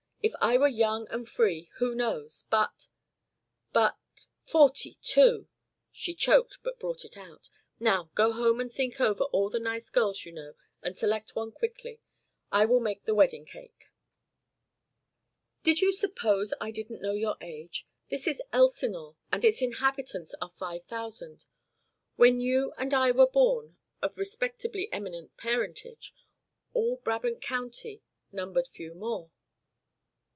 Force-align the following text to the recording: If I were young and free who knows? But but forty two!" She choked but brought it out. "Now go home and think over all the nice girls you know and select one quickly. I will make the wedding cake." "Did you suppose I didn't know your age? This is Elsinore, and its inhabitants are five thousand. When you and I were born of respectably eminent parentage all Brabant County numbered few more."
If 0.23 0.33
I 0.39 0.55
were 0.55 0.67
young 0.67 1.07
and 1.09 1.27
free 1.27 1.71
who 1.77 1.95
knows? 1.95 2.45
But 2.51 2.89
but 3.73 3.95
forty 4.45 4.97
two!" 5.01 5.47
She 5.91 6.13
choked 6.13 6.59
but 6.61 6.77
brought 6.79 7.03
it 7.03 7.17
out. 7.17 7.49
"Now 7.79 8.11
go 8.13 8.31
home 8.31 8.61
and 8.61 8.71
think 8.71 9.01
over 9.01 9.23
all 9.23 9.49
the 9.49 9.59
nice 9.59 9.89
girls 9.89 10.23
you 10.23 10.31
know 10.31 10.53
and 10.83 10.95
select 10.95 11.35
one 11.35 11.51
quickly. 11.51 12.01
I 12.51 12.65
will 12.65 12.79
make 12.79 13.05
the 13.05 13.15
wedding 13.15 13.45
cake." 13.47 13.89
"Did 15.63 15.81
you 15.81 15.91
suppose 15.91 16.53
I 16.61 16.69
didn't 16.69 17.01
know 17.01 17.13
your 17.13 17.37
age? 17.41 17.87
This 18.09 18.27
is 18.27 18.43
Elsinore, 18.53 19.15
and 19.31 19.43
its 19.43 19.59
inhabitants 19.59 20.35
are 20.39 20.51
five 20.55 20.83
thousand. 20.83 21.45
When 22.15 22.39
you 22.39 22.73
and 22.77 22.93
I 22.93 23.09
were 23.09 23.25
born 23.27 23.75
of 24.03 24.19
respectably 24.19 24.87
eminent 24.93 25.35
parentage 25.37 26.13
all 26.75 26.97
Brabant 26.97 27.41
County 27.41 28.03
numbered 28.31 28.67
few 28.67 28.93
more." 28.93 29.31